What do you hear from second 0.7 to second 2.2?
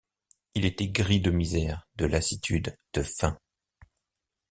gris de misère, de